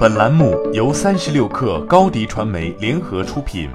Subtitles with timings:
[0.00, 3.68] 本栏目由三十六氪高低传媒联合出品。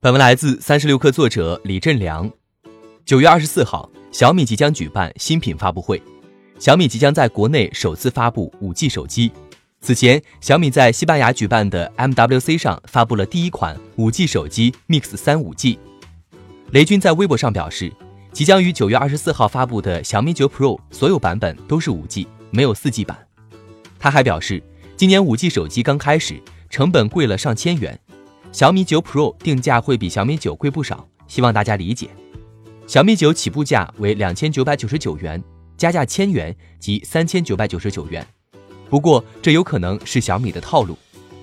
[0.00, 2.30] 本文来自三十六氪作者李振良。
[3.06, 6.02] 九月二十四号，小米即将举办新品发布会。
[6.58, 9.32] 小米即将在国内首次发布五 G 手机。
[9.80, 15.78] 此前，小米在西班牙举办的 MWC 上发布了第一款五 G 手机 Mix 三五 G。
[16.72, 17.90] 雷军在微博上表示。
[18.30, 23.18] 即将于九月二十四号发布的小米九 Pro 所有版本都是五 G，没有四 G 版。
[23.98, 24.62] 他还表示，
[24.96, 27.98] 今年五 G 手机刚开始，成本贵了上千元，
[28.52, 32.08] 小米九 Pro 定价会比小米九贵不少，希望大家理解。
[32.86, 35.42] 小米九起步价为两千九百九十九元，
[35.76, 38.26] 加价千元即三千九百九十九元。
[38.90, 40.98] 不过这有可能是小米的套路，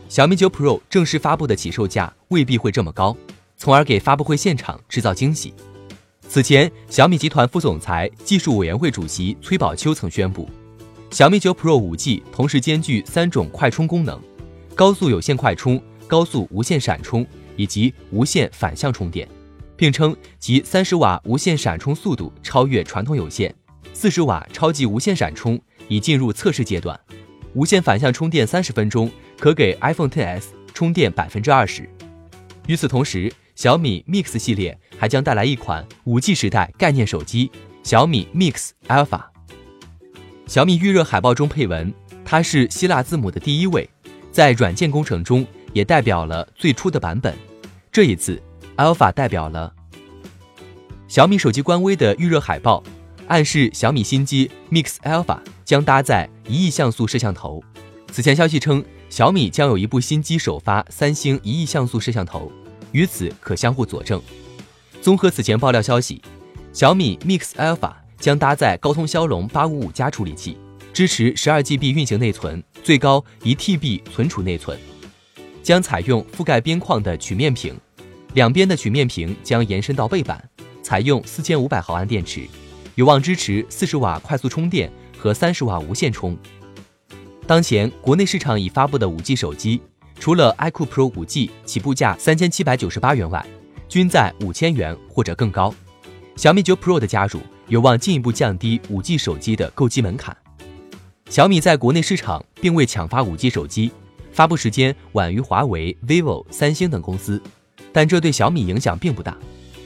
[0.07, 3.18] 小米九 Pro 正式发布的起售价未必会这么高，
[3.57, 5.54] 从而给发布会现场制造惊喜。
[6.27, 10.48] 此前，小米集团副总裁、技术委员会主席崔宝秋曾宣布，
[11.12, 14.20] 小米九 Pro 5G 同时兼具三种快充功能：
[14.76, 19.27] 高速有线快充、高速无线闪充以及无线反向充电，
[19.76, 23.54] 并称其三十瓦无线闪充速度超越传统有线，
[23.91, 26.98] 四十瓦超级无线闪充已进入测试阶段，
[27.55, 30.43] 无线反向充电三十分钟可给 iPhone XS
[30.76, 31.90] 充电百分之二十。
[32.68, 37.49] 与此同时，小米 Mix 系列还将带来一款 5G 时代概念手机——
[37.82, 39.24] 小米 Mix Alpha。
[40.50, 41.94] 小米预热海报中配文，
[42.26, 43.88] 它是希腊字母的第一位，
[44.32, 47.38] 在软件工程中也代表了最初的版本。
[47.92, 48.42] 这一次
[48.76, 49.72] ，Alpha 代表了
[51.08, 52.84] 小米手机官微的预热海报，
[53.27, 57.64] 暗示小米新机 Mix Alpha 将搭载一亿像素摄像头。
[58.12, 62.52] 此前消息称，小米将有一部新机首发三星一亿像素摄像头。
[62.92, 64.20] 与此可相互佐证。
[65.00, 66.20] 综合此前爆料消息，
[66.74, 70.57] 小米 Mix Alpha 将搭载高通骁龙八五五加处理器，
[70.94, 74.78] 支持十二 GB 运行内存，最高一 TB 存储内存，
[75.63, 77.75] 将采用覆盖边框的曲面屏，
[78.34, 80.44] 两边的曲面屏将延伸到背板，
[80.84, 82.47] 采用四千五百毫安电池，
[82.96, 86.38] 有望支持四十瓦快速充电和三十瓦无线充。
[87.47, 89.81] 当前国内市场已发布的五 G 手机。
[90.22, 93.41] 除了 iQOO Pro 5G 起步价三千七百九十八元外，
[93.88, 95.74] 均在五千元或者更高。
[96.35, 100.35] 小米九 Pro 的加入有望进一步降低 5G 手机的购机门槛。
[101.30, 103.91] 小米在国内市场并未抢发 5G 手机，
[104.31, 107.41] 发布时间晚于华为、vivo、三星等公司，
[107.94, 109.38] 但这对小米影响并不大。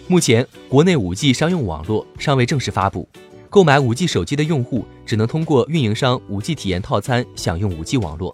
[0.07, 3.07] 目前国内 5G 商用网络尚未正式发布，
[3.49, 8.33] 购买 5G 手机的用户只能通过运营商 5G 体验套餐享用 5G 网络。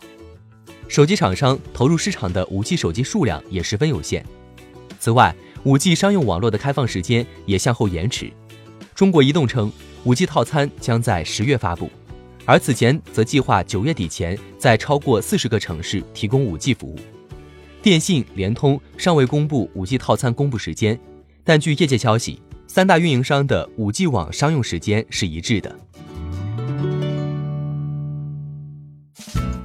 [0.87, 4.23] 手机厂商投入市场的 5G 手机数量也十分有限。
[4.99, 8.31] 此外，5G 商用网络的开放时间也向后延迟。
[8.99, 9.71] 中国移动称
[10.03, 11.89] ，5G 套餐将在十月发布，
[12.43, 16.97] 而此前则计划九月底前在超过四十个城市提供 5G 服务。
[17.81, 20.99] 电信、联通尚未公布 5G 套餐公布时间，
[21.45, 25.73] 但据业界消息，三大运营商的 5G 网商用时间是一致的。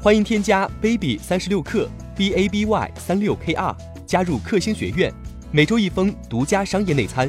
[0.00, 5.12] 欢迎添加 baby 三十六克 b a b y 三六 k r 加入克星学院，
[5.50, 7.28] 每周一封独家商业内参，